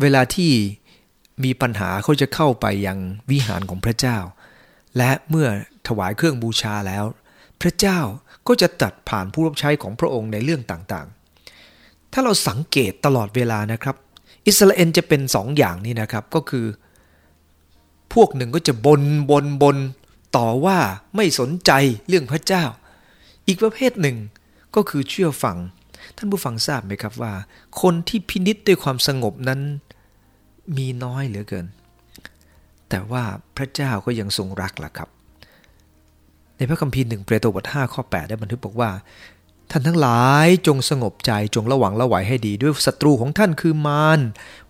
[0.00, 0.52] เวลาที่
[1.44, 2.98] มีปัญหาเขาจะเข้าไปยัง
[3.30, 4.18] วิหารของพระเจ้า
[4.96, 5.48] และเมื่อ
[5.88, 7.04] ถวายเครื่องบูชาแล้ว
[7.60, 7.98] พระเจ้า
[8.48, 13.96] ก็จะตัดผ่านผู้รับใช้ของพระองค์ในเรื่องต่างๆ ถ้าเราสังเกตตลอดเวลานะครับ
[14.46, 16.66] อิสราเอลจะเป็นสองอย่างนี้นะครับก็คือ
[18.14, 19.76] พวกหนึ่งก็จะบนบนบน
[20.36, 20.78] ต่อว่า
[21.16, 21.70] ไม่สนใจ
[22.08, 22.64] เรื่องพระเจ้า
[23.46, 24.16] อีกประเภทหนึ่ง
[24.74, 25.56] ก็คือเชื่อฟัง
[26.16, 27.32] ท่านผู้ฟังทราบไหมครับว่า
[27.82, 29.60] คนที่พินิษด้วยความสงบนั้น
[30.76, 31.66] มีน้อยเหลือเกิน
[32.88, 33.24] แต่ว่า
[33.56, 35.08] พระเจ้าก็ยังทรงรักล่ะครับ
[36.56, 38.90] ในพระคัมภีร์หนึ่งเปโตรบท5ข้อ 8 ได้บันทึกบอกว่า
[39.70, 44.20] ท่านทั้งหลายจงสงบใจจงระวังระไวให้ดี ด้วยศัตรูของท่านคือมาร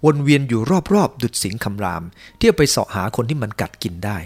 [0.04, 0.60] วนเวียนอยู่
[0.94, 2.02] รอบๆ ดุดสิงคำราม
[2.38, 4.18] เที่ยวไปเสาะหาคนที่มันกัดกินได้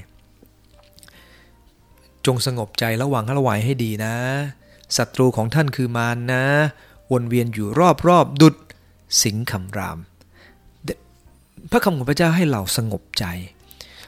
[2.27, 4.15] จงสงบใจระวังระไวให้ดีนะ
[4.97, 6.45] ศัตรูของท่านคือมารนนะ
[7.13, 7.69] วนเวียนอยู่
[8.09, 8.57] รอบๆ ดุด
[9.23, 9.99] สิงคำราม
[11.71, 13.25] พระคำของพระเจ้าให้เราสงบใจ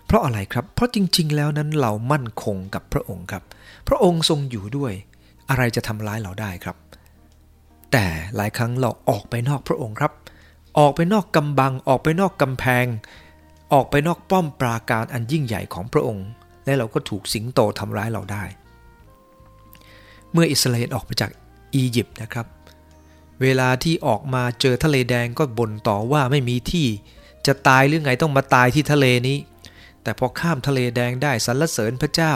[0.07, 3.43] เพราะอะไรครับ เพราะจริง ๆ แล้วนั้นเรามั่นคงกับพระองค์ครับ
[3.89, 4.93] พระองค์ทรงอยู่ด้วย
[5.51, 6.77] อะไรจะทำร้ายเราได้ครับ
[7.93, 8.07] แต่
[8.37, 10.13] หลายครั้งเราออกไปนอกพระองค์ครับ
[10.79, 12.87] ออกไปนอกกำบัง ออกไปนอกกำแพง
[13.73, 16.27] ออกไปนอกป้อมปราการอันยิ่งใหญ่ของพระองค์
[16.65, 18.45] และเราก็ถูกสิงโตทำร้ายเราได้
[20.33, 21.31] เมื่ออิสราเอลออกไปจาก
[21.75, 22.47] อียิปต์นะครับ
[23.43, 26.87] เวลาที่ออกมาเจอทะเลแดงก็บ่นต่อว่าไม่มีที่
[27.47, 29.39] จะตายหรือไงต้องมาตายที่ทะเลนี้
[30.03, 32.33] แต่พอข้ามทะเลแดงได้สรรเสริญพระเจ้า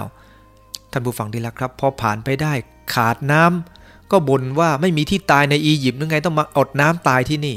[0.93, 2.53] ท่านผู้ฟังดีละครับ พอผ่านไปได้
[2.95, 7.57] ขาดน้ำก็บ่นว่าไม่มีที่ตายในอียิปต์หรือไงต้องมาอดน้ำตายที่นี่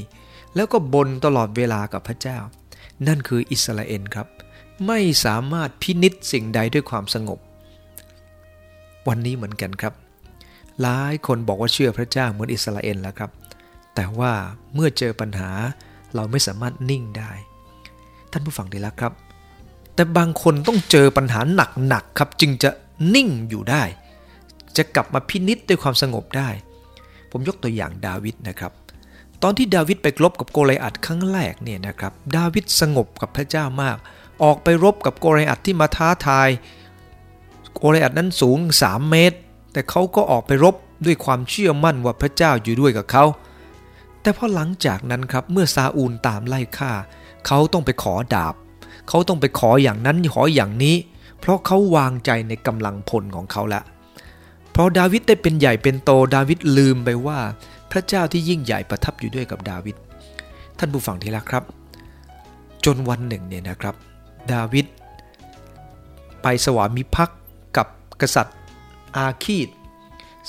[0.56, 2.38] แล้วก็บ่นตลอดเวลากับพระเจ้า
[3.08, 4.28] นั่นคืออิสราเอลครับ
[4.88, 7.40] ไม่สามารถพินิษสิ่งใดด้วยความสงบ
[9.08, 9.94] วันนี้เหมือนกันครับ
[10.82, 13.32] หลายคนบอกว่าเชื่อพระเจ้าเหมือนอิสราเอลแล้วครับ
[13.96, 14.34] แต่ว่า
[14.74, 15.52] เมื่อเจอปัญหา
[16.16, 17.32] เราไม่สามารถนิ่งได้
[18.32, 19.14] ท่านผู้ฟังดีแล้วครับ
[19.96, 21.40] แต่บางคนต้องเจอปัญหา
[21.88, 22.70] หนักๆครับ จึงจะ
[23.16, 23.84] นิ่งอยู่ได้
[24.78, 26.50] จะกลับมาพินิษด้วยความสงบได้
[27.32, 28.72] ผมยกตัวอย่างดาวิดนะครับ
[29.44, 33.98] ตอนที่ดาวิดไปรบกับโกลิอัดครั้งแรกเนี่ยนะครับ ดาวิดสงบกับพระเจ้ามาก
[34.44, 36.50] ออกไปรบกับโกลิอัดที่มาท้าทาย
[37.76, 39.38] โกลิอัดนั้นสูง 3 เมตร
[39.74, 43.24] แต่เขาก็ออกไปรบด้วยความเชื่อมั่นว่าพระเจ้าอยู่ด้วยกับเขา
[44.22, 46.92] แต่พอหลังจากนั้นครับเมื่อซาอูลตามไล่ฆ่า
[47.48, 48.56] เขาต้องไปขอดาบ
[49.10, 50.96] เขาต้องไปขออย่างนั้นขออย่างนี้
[51.40, 53.84] เพราะเขาวางใจในกำลังพลของเขาแล้ว
[54.72, 57.40] เพราะดาวิดได้เป็นใหญ่เป็นโตดาวิดลืมไปว่า
[57.92, 59.96] พระเจ้าที่ยิ่งใหญ่ประทับอยู่ด้วยกับดาวิด
[60.78, 61.64] ท่านผู้ฟังที่รักครับ
[62.86, 63.96] จนวันหนึ่งเนี่ยนะครับ
[64.54, 64.86] ดาวิด
[66.42, 67.40] ไปสวามิภักดิ์
[67.78, 67.88] กับ
[68.22, 68.58] กษัตริย์
[69.18, 69.70] อาคีด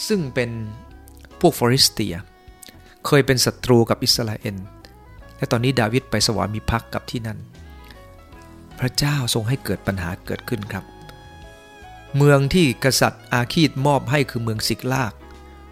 [0.07, 0.51] ซึ่งเป็น
[1.41, 2.15] พวกฟอริสเตีย
[3.07, 4.57] เคยเป็นศัตรูกับอิสราเอล
[5.37, 7.39] และตอนนี้ดาวิดไปสวามิภักดิ์กับที่นั่น
[8.79, 10.85] พระเจ้าทรงให้เกิดปัญหาเกิดขึ้นครับ
[12.17, 15.13] เมืองที่กษัตริย์อาคีดมอบให้คือเมืองสิกลาก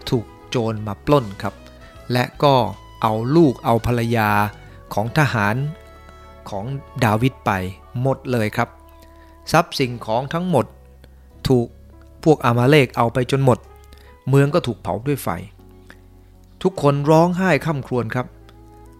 [0.08, 1.54] ถูกโจรมาปล้นครับ
[2.12, 2.54] และก็
[3.02, 4.30] เอาลูกเอาภรรยา
[4.94, 5.56] ของทหาร
[6.50, 6.64] ของ
[7.04, 7.50] ดาวิดไป
[8.02, 8.68] หมดเลยครับ
[9.52, 10.66] ทรัพย์สิ่งของทั้งหมด
[11.48, 11.66] ถูก
[12.24, 13.58] พวกอามาเลกเอาไปจนหมด
[14.28, 15.28] เมืองก็ถูกเผาด้วยไฟ
[16.62, 18.26] ทุกคนร้องไห้ค่ำครวญครับ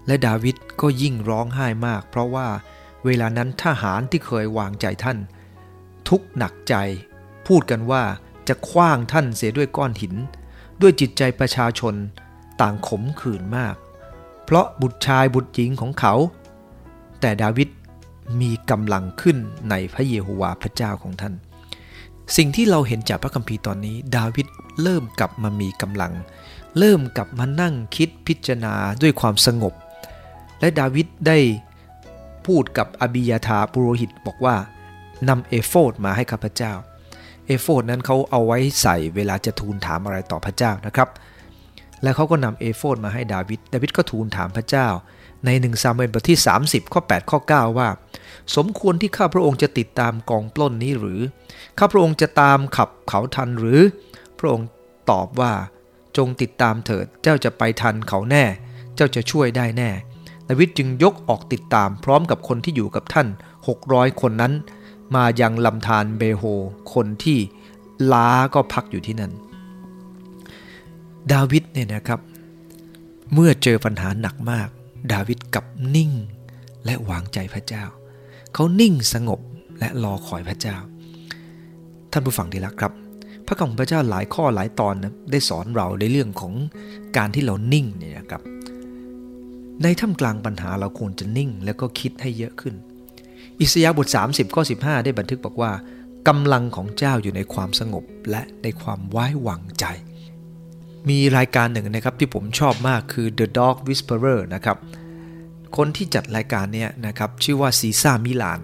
[0.07, 2.49] และดาวิดก็ยิ่งร้องไห้มาก เพราะว่า
[3.05, 5.18] เวลานั้นทหารที่เคยวางใจท่าน
[6.09, 6.75] ทุกหนักใจ
[7.47, 8.03] พูดกันว่า
[8.49, 10.14] จะคว้างท่านเสียด้วยก้อนหิน
[10.81, 11.94] ด้วยจิตใจประชาชน
[12.61, 13.77] ต่างขมขื่นมาก
[14.44, 16.14] เพราะบุตรชายบุตรหญิงของเขา
[17.21, 17.68] แต่ดาวิด
[18.40, 19.37] มีกำลังขึ้น
[19.71, 21.35] ในพระเยโฮวาห์พระเจ้าของท่าน
[22.37, 24.47] สิ่งที่เราเห็นจากพระคัมภีร์ตอนนี้ ดาวิด
[24.83, 26.12] เริ่มกลับมามีกำลัง
[26.78, 29.74] เริ่มกลับมานั่งคิดพิจารณาด้วยความสงบ
[30.61, 31.38] และดาวิดได้
[32.46, 34.57] พูดกับอบิยาธาปุโรหิตบอกว่า
[35.28, 36.72] นำเอโฟดมาให้ข้าพเจ้า
[37.46, 41.09] เอโฟดนั้นเขาเอาไว้ใส่เวลาจะทูลถามอะไรต่อพระเจ้านะครับ
[42.02, 44.88] แล้วเขาก็นำเอโฟดมาให้ดาวิด ดาวิดก็ทูลถามพระเจ้า
[45.44, 47.88] ในหนึ่งซามูเอลบทที่ 30 ข้อ 8 ข้อ 9 ว่า
[48.57, 51.20] สมควรที่ข้าพระองค์จะติดตามกองปล้นนี้หรือ
[51.78, 53.81] ข้าพระองค์จะตามขับเขาทันหรือ
[54.38, 54.66] พระองค์
[55.11, 55.52] ตอบว่า
[56.16, 58.44] จงติดตามเถิดเจ้าจะไปทันเขาแน่
[58.97, 59.90] เจ้าจะช่วยได้แน่
[60.49, 63.29] ดาวิดจึงยกออกติดตามพร้อมกับคนที่อยู่กับท่าน
[63.75, 64.53] 600 คนนั้น
[65.14, 66.42] มายังลำธารเบโฮ
[66.94, 67.38] คนที่
[68.12, 69.33] ล้าก็พักอยู่ที่นั่น
[71.33, 72.21] ดาวิดเนี่ยนะครับ
[73.33, 74.68] เมื่อเจอปัญหาหนักมาก
[75.12, 76.11] ดาวิดกับนิ่ง
[76.85, 77.85] และวางใจพระเจ้า
[78.55, 79.40] เขานิ่งสงบ
[79.79, 80.77] และรอคอยพระเจ้า
[82.12, 82.92] ท่านผู้ฟังดีแล้วครับ
[83.48, 86.54] พระคำของพระเจ้าหลายข้อหลายตอนนะได้สอนเราในเรื่องของ
[87.16, 88.42] การที่เรานิ่งเนี่ยครับ
[89.82, 92.74] ในท่ามกลางปัญหาเราควรจะนิ่งแล้วก็คิดให้เยอะขึ้น
[93.61, 95.72] อิสยาห์บท 30ข้อ15 ได้บันทึกบอกว่า
[96.28, 99.84] กำลังของเจ้าอยู่ในความสงบและในความไว้วางใจ
[101.08, 104.76] มีรายการหนึ่งนะครับที่ผมชอบมากคือ The Dog Whisperer นะครับ
[105.76, 108.61] คนที่จัดรายการนี้นะครับชื่อว่าซีซ่ามิลาน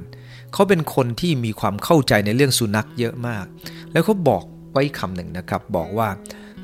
[0.52, 3.44] เขาเป็นคนที่มีความเข้าใจในเรื่องสุนัขเยอะมาก
[3.92, 4.44] แล้วเขาบอก
[4.74, 6.08] ไว้คำหนึ่งนะครับ บอกว่า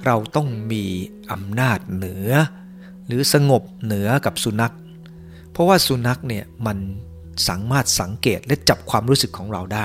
[0.06, 0.84] เราต้องมี
[1.32, 2.30] อำนาจเหนือ
[3.06, 4.74] หรือสงบเหนือกับสุนัข
[5.52, 6.78] เพราะว่าสุนัขเนี่ยมัน
[7.48, 9.84] สามารถสังเกตและจับความรู้สึกของเราได้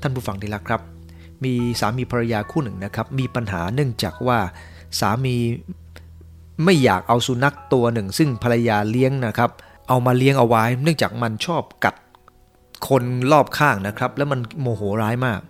[0.00, 0.82] ท่านผู้ฟังที่รักครับ
[1.44, 4.38] มีสามีภรรยาคู่หนึ่งนะครับ มีปัญหาเนื่องจากว่า
[5.00, 5.36] สามี
[6.64, 9.50] ไม่อยากเอาสุนัขตัวหนึ่ง ซึ่งภรรยาเลี้ยงนะครับ
[9.88, 11.94] เอามาเลี้ยงเอาไว้ เนื่องจากมันชอบกัด
[12.88, 15.40] คนรอบข้างนะครับ แล้วมันโมโหร้ายมาก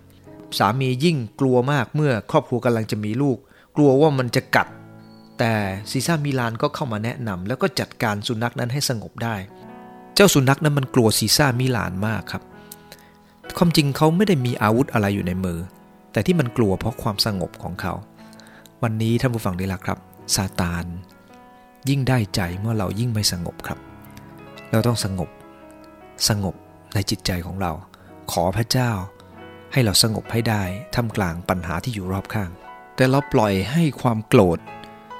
[0.57, 3.37] สามียิ่งกลัวมากเมื่อครอบครัวกำลังจะมีลูก
[3.75, 4.67] กลัวว่ามันจะกัด
[5.39, 5.53] แต่
[5.91, 9.35] ซีซ่ามิลานก็เข้ามาแนะนำแล้วก็จัดการสุนัขนั้นให้สงบได้
[10.15, 12.43] เจ้าสุนัขนั้นมันกลัวซีซ่ามิลานมากครับ
[13.57, 15.59] ความจริงเขาไม่ได้มีอาวุธอะไรอยู่ในมือ
[16.11, 17.93] แต่ที่มันกลัวเพราะความสงบของเขา
[18.83, 19.97] วันนี้ท่านผู้ฟังได้ละครับ
[20.35, 20.85] ซาตาน
[21.89, 23.79] ยิ่งได้ใจเมื่อเรายิ่งไม่สงบครับ
[24.71, 25.29] เราต้องสงบ
[26.29, 26.55] สงบ
[26.93, 27.71] ในจิตใจของเรา
[28.31, 28.91] ขอพระเจ้า
[29.73, 30.63] ให้เราสงบให้ได้
[30.95, 32.49] ท่ามกลางปัญหาที่อยู่รอบข้าง
[32.95, 34.59] แต่เราปล่อยให้ความโกรธ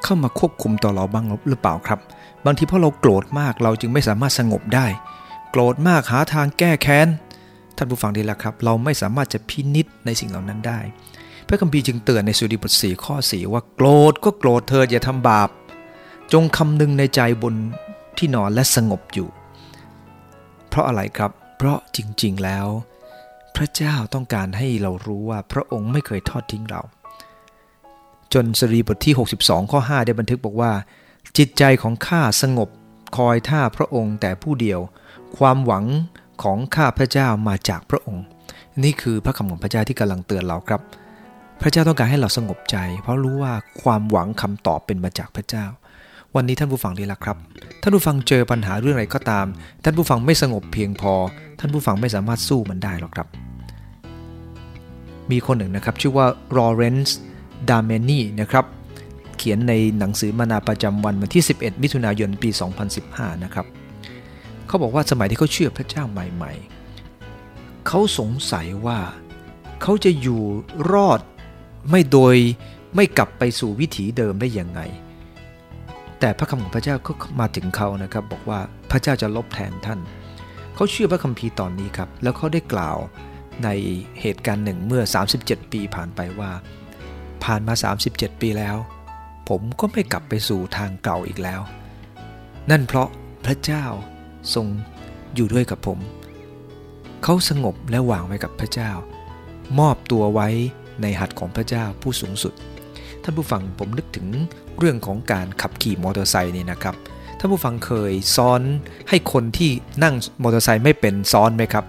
[0.03, 1.99] เข้ามาควบคุมต่อเราบ้างหรือเปล่าครับ
[2.45, 4.85] บางทีเพราะเราโกรธมากเราจึงไม่สามารถสงบได้
[5.51, 7.07] โกรธมากหาทางแก้แค้น
[7.77, 10.79] ท่านผู้ฟังดีล้วครับ เราไม่สามารถจะพินิษในสิ่งเหล่านั้นได้
[11.47, 15.49] พระคัมภีร์จึงเตือนในสุดีบทสี่ข้อสี่ว่าโกรธก็โกรธเธออย่าทำบาป
[16.33, 17.55] จงคำนึงในใจบน
[18.17, 19.27] ที่นอนและสงบอยู่
[20.69, 22.67] เพราะอะไรครับ เพราะจริง ๆ แล้ว
[23.55, 26.81] พระเจ้าต้องการให้เรารู้ว่าพระองค์ไม่เคยทอดทิ้งเรา
[28.33, 30.71] จนสรีบทที่ 62 ข้อ 5 ได้บันทึกบอกว่า
[31.37, 32.69] จิตใจของข้าสงบ
[33.17, 34.79] คอยท่าพระองค์แต่ผู้เดียว
[35.37, 35.85] ความหวัง
[36.43, 38.23] ของข้าพระเจ้ามาจากพระองค์
[38.83, 40.81] นี่คือพระคำของพระเจ้าที่กำลังเตือนเราครับ
[41.61, 45.65] พระเจ้าต้องการให้เราสงบใจ เพราะรู้ว่าความหวังคำตอบเป็นมาจากพระเจ้า
[46.35, 47.37] วันนี้ท่านผู้ฟังดีละครับ
[47.81, 49.45] ท่านผู้ฟังเจอปัญหาเรื่องอะไรก็ตาม
[49.83, 51.13] ท่านผู้ฟังไม่สงบเพียงพอ
[51.59, 53.27] ท่านผู้ฟังไม่สามารถสู้มันได้หรอกครับ
[55.31, 56.25] มีคนหนึ่งนะครับ ชื่อว่า
[56.57, 57.17] ลอเรนซ์
[57.69, 58.65] ดาเมนีนะครับ
[59.37, 62.49] เขียนในหนังสือมานาประจำวันวันที่ 11 มิถุนายนปี
[62.95, 63.65] 2015 นะครับ
[64.67, 66.53] เขาบอกว่าสมัยที่เขาเชื่อพระเจ้าใหม่
[67.19, 68.99] ๆ เขาสงสัยว่า
[69.81, 70.41] เขาจะอยู่
[70.91, 71.19] รอด
[71.89, 72.35] ไม่โดย
[72.95, 74.81] ไม่กลับไปสู่วิถีเดิมได้ยังไง
[76.19, 78.59] แต่พระคำของพระเจ้าก็มาถึงเขานะครับ บอกว่า
[78.91, 79.99] พระเจ้าจะลบแทนท่าน
[80.75, 82.97] เขาเชื่อพระคัมภีร์ตอนนี้ครับ แล้วเขาได้กล่าว
[83.63, 83.69] ใน
[84.21, 85.03] เหตุการณ์หนึ่งเมื่อ
[85.37, 86.51] 37 ปีผ่านไปว่า
[87.43, 87.73] ผ่านมา
[88.09, 88.77] 37 ปีแล้ว
[89.49, 91.61] ผมก็ไม่กลับไปสู่ทางเก่าอีกแล้ว
[92.69, 93.07] นั่นเพราะ
[93.45, 93.85] พระเจ้า
[94.53, 94.65] ทรง
[95.35, 95.99] อยู่ด้วยกับผม
[97.23, 98.91] เขาสงบและวางไว้กับพระเจ้า
[99.79, 100.47] มอบตัวไว้
[101.01, 102.53] ในหัตถ์ของพระเจ้าผู้สูงสุด
[103.29, 104.27] ท่านผู้ฟังผมนึกถึง
[104.79, 106.95] เรื่องของการขับขี่มอเตอร์ไซค์นี่นะครับ
[107.39, 108.61] ท่านผู้ฟังเคยซ้อน
[109.09, 109.71] ให้คนที่
[110.03, 111.85] นั่งมอเตอร์ไซค์ไม่เป็นซ้อนไหมครับ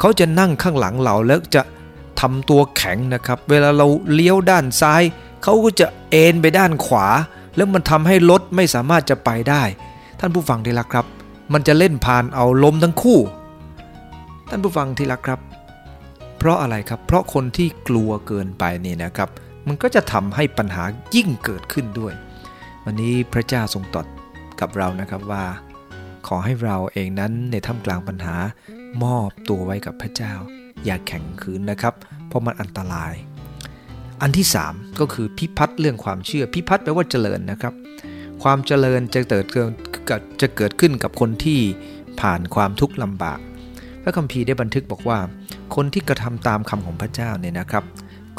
[0.00, 1.62] เขาจะนั่งข้างหลังเราแล้วจะ
[2.20, 5.02] ทำตัวแข็งนะครับ เวลาเราเลี้ยวด้านซ้าย
[5.42, 7.06] เขาก็จะเอ็นไปด้านขวา
[7.56, 9.62] แล้วมันทำให้รถไม่สามารถจะไปได้
[10.20, 11.06] ท่านผู้ฟังที่รักครับ
[11.52, 13.18] มันจะเล่นผ่านเอาล้มทั้งคู่
[14.48, 15.40] ท่านผู้ฟังที่รักครับ
[16.38, 19.28] เพราะอะไรครับ เพราะคนที่กลัวเกินไปนี่นะครับ
[19.68, 22.14] มันก็จะทำให้ปัญหายิ่งเกิดขึ้นด้วย
[22.84, 24.06] วันนี้พระเจ้าทรงตรัส
[24.60, 25.44] กับเรานะครับว่า
[26.26, 28.36] ขอให้เราเองนั้นในท่ามกลางปัญหา
[29.02, 30.32] มอบตัวไว้กับพระเจ้า
[30.84, 31.94] อย่าแข็งขืนนะครับ
[32.28, 33.14] เพราะมันอันตราย
[34.22, 37.74] อันที่ 3 ก็คือพิพัฒน์เรื่องความเชื่อพิพัฒน์แปลว่าเจริญนะครับ
[38.42, 39.44] ความเจริญจะเกิด
[40.40, 41.60] จะเกิดขึ้นกับคนที่
[42.20, 43.38] ผ่านความทุกข์ลำบาก
[44.02, 45.18] พระคัมภีร์ได้บันทึกบอกว่า
[45.74, 47.84] คนที่กระทำตามคำของพระเจ้าเนี่ยนะครับ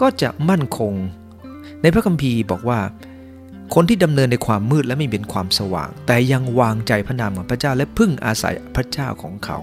[0.01, 0.93] ก็จะมั่นคง
[1.81, 2.79] ในพระคัมภีร์บอกว่า
[3.75, 9.57] คนที่ดำเนินในความมืดและไม่เป็นความสว่าง แต่ยังวางใจพระนามของพระเจ้าและพึ่งอาศัยพระเจ้าของเขา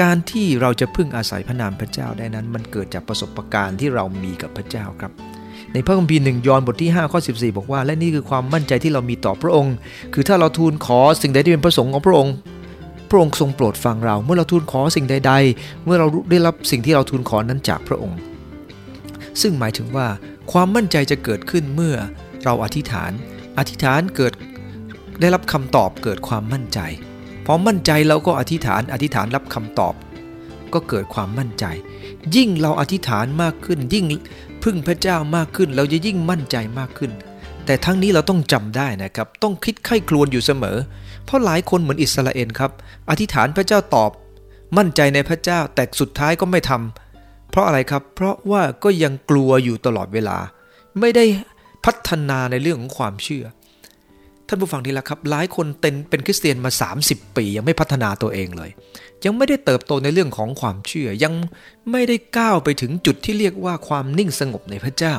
[0.00, 5.12] การที่เราจะพึ่งอาศัยพระนามพระเจ้าได้นั้น มันเกิดจากประสบการณ์ที่เรามีกับพระเจ้าครับ
[5.72, 9.74] ในพระคัมภีร์หนึ่งยอห์นบทที่5ข้อ14 บอกว่า และนี่คือความมั่นใจที่เรามีต่อพระองค์
[10.14, 12.34] คือถ้าเราทูลขอสิ่งใดที่เป็นประสงค์ของพระองค์
[13.10, 18.18] พระองค์ทรงโปรดฟังเรา เมื่อเราทูลขอสิ่งใด ๆ เมื่อเราได้รับสิ่งที่เราทูลขอนั้นจากพระองค์
[19.40, 20.08] ซึ่งหมายถึงว่า
[20.52, 21.96] ความมั่นใจจะเกิดขึ้นเมื่อ
[22.44, 23.12] เราอธิษฐาน
[23.58, 24.32] อธิษฐานเกิด
[25.20, 26.78] ได้รับคำตอบเกิดความมั่นใจ
[27.46, 29.94] พอมั่นใจเราก็อธิษฐาน อธิษฐานรับคำตอบ
[30.72, 31.64] ก็เกิดความมั่นใจ
[32.36, 34.04] ยิ่งเราอธิษฐานมากขึ้น ยิ่ง
[34.62, 37.12] พึ่งพระเจ้ามากขึ้น เราจะยิ่งมั่นใจมากขึ้น
[37.66, 40.78] แต่ทั้งนี้เราต้องจำได้นะครับ ต้องคิดไข้ครวญอยู่เสมอ
[41.24, 42.70] เพราะหลายคนเหมือนอิสราเอลครับ
[43.10, 44.10] อธิษฐานพระเจ้าตอบ
[44.76, 47.01] มั่นใจในพระเจ้าแต่สุดท้ายก็ไม่ทำ
[47.52, 50.38] เพราะอะไรครับ เพราะว่าก็ยังกลัวอยู่ตลอดเวลา
[51.00, 51.24] ไม่ได้
[51.84, 53.44] พัฒนาในเรื่องของความเชื่อ
[54.46, 56.70] ท่านผู้ฟังทีละครับ หลายคนเป็นเป็นคริสเตียนมา
[57.04, 58.70] 30 ปี ยังไม่พัฒนาตัวเองเลย
[59.24, 61.34] ยังไม่ได้เติบโตในเรื่องของความเชื่อ ยัง
[61.90, 65.14] ไม่ได้ก้าวไปถึงจุดที่เรียกว่าความนิ่งสงบในพระเจ้า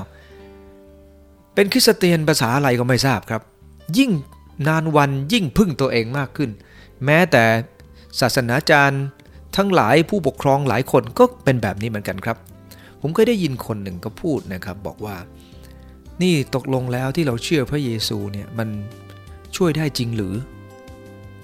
[1.55, 3.41] เป็นคริสเตียนภาษาอะไรก็ไม่ทราบครับ
[3.97, 4.11] ยิ่ง
[4.67, 6.49] นานวันยิ่งพึ่งตัวเองมากขึ้น
[7.05, 7.43] แม้แต่
[8.19, 9.03] ศาสนาจารย์
[9.57, 12.37] ทั้งหลายผู้ปกครองหลายคนก็เป็นแบบนี้เหมือนกันครับ
[13.01, 15.15] ผมเคยได้ยินคนหนึ่งก็พูดนะครับ บอกว่า
[16.21, 18.69] นี่ตกลงแล้วที่เราเชื่อพระเยซูเนี่ยมัน
[19.55, 20.33] ช่วยได้จริงหรือ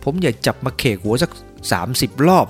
[0.04, 1.32] ผมอยากจับมาเขกหัวสัก
[1.78, 2.48] 30 รอบ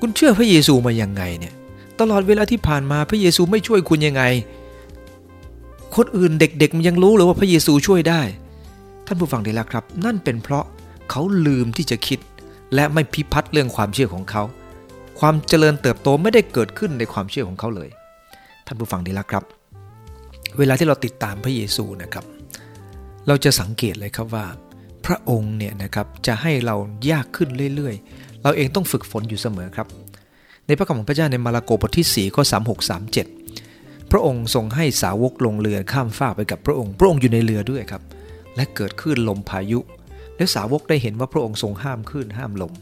[0.00, 1.54] คุณเชื่อพระเยซูมายังไงเนี่ย
[2.00, 4.22] ตลอดเวลาที่ผ่านมาพระเยซูไม่ช่วยคุณยังไง
[5.96, 8.22] คนอื่นเด็กๆมันยังรู้เลยว่าพระเยซูช่วยได้
[9.06, 10.64] ท่านผู้ฟังดีแล้วครับ นั่นเป็นเพราะ
[11.10, 12.18] เขาลืมที่จะคิด
[12.74, 14.42] และไม่พิพัฒน์เรื่องความเชื่อของเขา
[15.20, 17.88] ความเจริญเติบโตไม่ได้เกิดขึ้นในความเชื่อของเขาเลย
[18.66, 19.44] ท่านผู้ฟังดีล้วครับ
[20.58, 22.24] เวลาที่เราติดตามพระเยซูนะครับ
[23.26, 24.46] เราจะสังเกตเลยครับว่า
[25.06, 26.76] พระองค์เนี่ยนะครับจะให้เรา
[27.10, 29.86] ยากขึ้นเรื่อยๆ เราเองต้องฝึกฝนอยู่เสมอครับ
[30.66, 32.90] ในพระคำของพระเจ้าในมาระโกบทที่4ข้อ36
[33.44, 38.02] 37 พระองค์ทรงให้สาวกลงเรือข้ามฟากไปกับพระองค์ พระองค์อยู่ในเรือด้วยครับ
[38.56, 39.78] และเกิดขึ้นลมพายุ
[40.36, 42.72] และสาวกได้เห็นว่าพระองค์ทรงห้ามขึ้นห้ามลม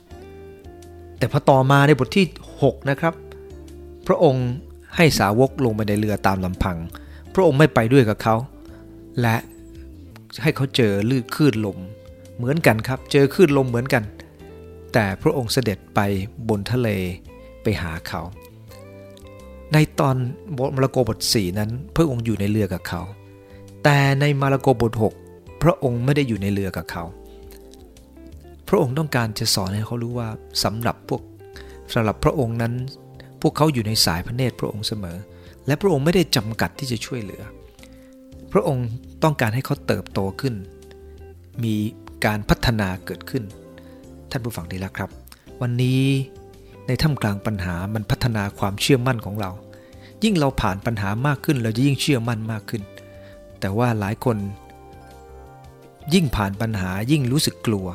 [1.18, 2.26] แต่พอต่อมาในบทที่
[2.60, 3.14] 6 นะครับ
[4.06, 4.48] พระองค์
[4.96, 6.76] ให้สาวกลงไปในเรือตามลำพัง
[7.34, 8.36] พระองค์ไม่ไปด้วยกับเขา
[9.20, 9.36] และ
[10.42, 11.78] ให้เขาเจอลื่นคลื่นลม
[12.36, 14.04] เหมือนกันครับ เจอคลื่นลมเหมือนกัน
[14.92, 16.00] แต่พระองค์เสด็จไป
[16.48, 16.88] บนทะเล
[17.62, 18.22] ไปหาเขา
[19.72, 20.16] ในตอน
[20.76, 23.02] มาระโกบท 4 นั้น พระองค์อยู่ในเรือกับเขา
[23.84, 24.92] แต่ในมาระโกบท
[25.26, 27.04] 6 พระองค์ไม่ได้อยู่ในเรือกับเขา
[28.74, 30.28] ระองค์ต้องการจะสอนให้เขารู้ว่า
[30.64, 31.22] สำหรับพวก
[31.94, 32.74] สำหรับพระองค์นั้น
[33.42, 35.18] พวกเขาอยู่ในสายพระเนตรพระองค์เสมอ
[35.66, 37.42] และพระองค์ไม่ได้จำกัดที่จะช่วยเหลือ
[38.52, 38.87] พระองค์
[39.22, 40.54] ต้องการให้เขาเติบโตขึ้น
[41.64, 41.74] มี
[42.24, 43.44] การพัฒนาเกิดขึ้น
[44.30, 45.10] ท่านผู้ฟังดีแล้วครับ
[45.62, 46.02] วันนี้
[46.87, 49.50] ในท่ามกลางปัญหามันพัฒนาความเชื่อมั่นของเรา
[50.24, 52.82] ยิ่งเราผ่านปัญหามากขึ้น เราจะยิ่งเชื่อมั่นมากขึ้น
[53.60, 54.37] แต่ว่าหลายคน
[56.14, 57.87] ยิ่งผ่านปัญหายิ่งรู้สึกกลัว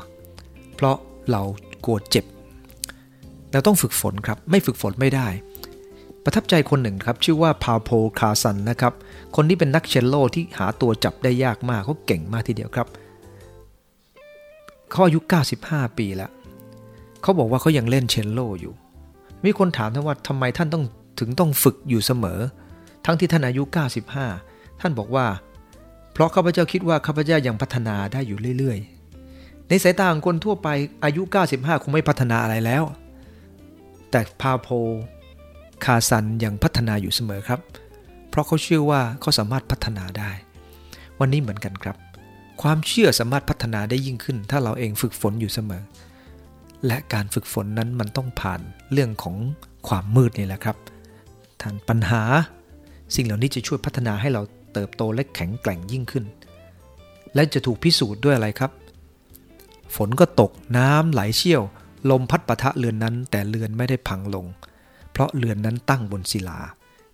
[0.79, 0.99] เพราะ
[1.31, 1.43] เรา
[1.85, 2.25] กลัวเจ็บ
[3.51, 5.27] เราต้องฝึกฝนครับ ไม่ฝึกฝนไม่ได้
[6.23, 7.89] ประทับใจคนหนึ่งครับ ชื่อว่าพาโพ
[8.19, 8.93] คาซันนะครับ
[9.35, 12.87] คนนี้เป็นนักเชลโลที่หาตัวจับได้ยากมากเขาเก่งมากทีเดียวครับ
[14.91, 15.19] เขาอายุ
[15.59, 16.31] 95 ปีแล้ว
[17.21, 18.73] เขาบอกว่าเขายังเล่นเชนโลอยู่
[19.45, 20.83] มีคนถามท่านว่าทำไมท่านต้อง
[21.19, 22.39] ถึงต้องฝึกอยู่เสมอ
[23.05, 23.63] ทั้งที่ท่านอายุ
[24.21, 25.25] 95 ท่านบอกว่า
[26.13, 28.98] เพราะข้าพเจ้าคิดว่าข้าพเจ้ายังพัฒนาได้อยู่เรื่อยๆ
[29.69, 30.67] ในสายตาของคนทั่วไป
[31.03, 31.21] อายุ
[31.53, 32.83] 95 คงไม่พัฒนาอะไรแล้ว
[34.11, 34.67] แต่พาโพ
[35.85, 37.59] คาซันยังพัฒนาอยู่เสมอครับ
[38.29, 40.31] เพราะเขาเชื่อว่าเขาสามารถพัฒนาได้
[41.19, 41.97] วันนี้เหมือนกันครับ
[42.61, 45.83] ความเชื่อสามารถพัฒนาได้ยิ่งขึ้น ถ้าเราเองฝึกฝนอยู่เสมอ
[46.87, 49.35] และการฝึกฝนนั้นมันต้องผ่านเรื่องของ
[49.87, 50.77] ความมืดนี่แหละครับ
[51.61, 52.23] ทานปัญหา
[53.15, 54.41] สิ่งเหล่านี้จะช่วยพัฒนาให้เรา
[54.73, 56.25] เติบโตและแข็งแกร่งยิ่งขึ้น
[57.35, 58.71] และจะถูกพิสูจน์ด้วยอะไรครับ
[59.95, 61.63] ฝนก็ตกน้ำไหลเชี่ยว
[62.09, 64.45] ลมพัดปะทะเรือนนั้น แต่เรือนไม่ได้พังลง
[65.11, 66.59] เพราะเรือนนั้นตั้งบนศิลา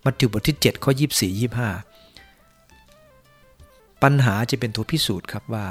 [0.04, 1.00] มัทธิวบทที่7ข้อ24
[2.22, 5.64] 25 ปัญหาจะเป็นตัวพิสูจน์ครับว่า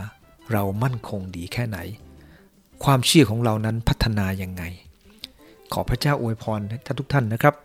[0.52, 1.78] เรามั่นคงดีแค่ไหน
[2.84, 4.64] ความเชื่อของเรานั้นพัฒนาย่างไง
[5.74, 7.56] ขอพระเจ้าอวยพรท่านทุกท่านนะครับ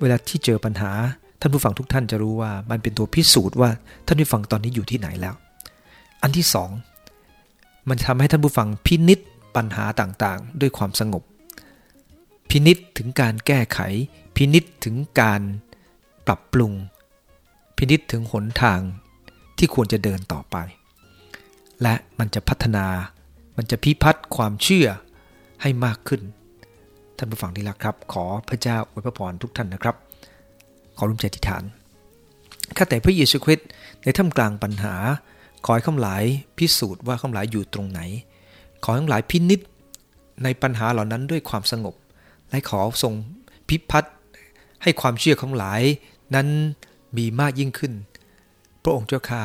[0.00, 0.92] เวลาที่เจอปัญหา
[1.40, 3.70] ท่านผู้ฟังทุกท่านจะรู้ว่ามันเป็นตัวพิสูจน์ว่า
[4.06, 5.34] ท่านผู้ฟังตอนนี้อยู่ที่ไหนแล้ว
[6.22, 6.70] อันที่สอง
[7.88, 9.18] มันทำให้ท่านผู้ฟังพินิษ
[9.56, 11.22] ปัญหาต่างๆ ด้วยความสงบ
[12.50, 13.80] พินิษถึงการแก้ไข
[14.36, 15.42] พินิษถึงการ
[16.26, 16.72] ปรับปรุง
[17.76, 18.80] พินิษถึงหนทาง
[19.58, 20.56] ที่ควรจะเดินต่อไป
[21.82, 22.86] และมันจะพัฒนา
[23.56, 24.88] มันจะพิพัฒน์ความเชื่อ
[25.62, 26.22] ให้มากขึ้น
[27.16, 29.96] ท่านผู้ฟังที่รักครับ ขอพระเจ้าอวยพระพรทุกท่านนะครับ
[30.96, 31.62] ขอร่วมใจทิฏฐาน
[32.76, 33.68] ข้าแต่พระเยซูคริสต์
[34.02, 34.94] ในท่ามกลางปัญหา
[35.66, 36.24] ขอให้ข้าหลาย
[36.58, 38.00] พิสูจน์ว่าข้าหลายอยู่ตรงไหน
[38.84, 39.60] ขอให้ข้าหลายพินิษ
[40.44, 41.94] ในปัญหาเหล่านั้นด้วยความสงบ
[42.50, 43.14] และขอทรง
[43.68, 44.14] พิพัฒน์
[44.82, 45.82] ให้ความเชื่อของหลาย
[46.34, 46.48] นั้น
[47.16, 47.92] มีมากยิ่งขึ้น
[48.82, 49.42] พระองค์เจ้าค่า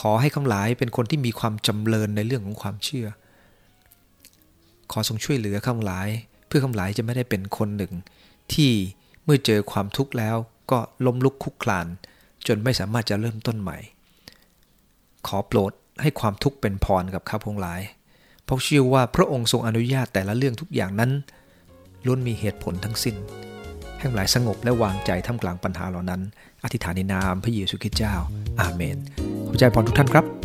[0.00, 3.06] ขอให้ข้าหลายเป็นคนที่มีความจำเริญในเรื่องของความเชื่อ
[4.92, 6.08] ขอทรงช่วยเหลือข้าหลาย
[6.46, 7.92] เพื่อข้าหลายจะไม่ได้เป็นคนหนึ่ง
[8.52, 8.70] ที่
[9.24, 10.36] เมื่อเจอความทุกข์แล้ว
[10.70, 11.86] ก็ล้มลุกคุกคลาน
[12.46, 13.78] จนไม่สามารถจะเริ่มต้นใหม่
[15.26, 17.80] ขอโปรดให้ความทุกข์เป็นพรกับข้าพงหลาย
[18.44, 21.10] เพราะเชื่อว่าพระองค์ทรงอนุญาตแต่ละเรื่องทุกอย่างนั้น
[22.06, 23.16] ล้วนมีเหตุผลทั้งสิ้น
[23.98, 26.20] ให้หลายสงบและวางใจท่ามกลางปัญหาเหล่านั้น
[26.64, 28.14] อธิษฐานในนามพระเยซูคริสต์เจ้า
[28.60, 28.96] อาเมน
[29.46, 30.41] ขอบใจพรทุกท่านครับ